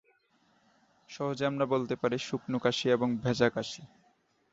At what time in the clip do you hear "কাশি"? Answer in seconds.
2.59-2.85, 3.49-3.81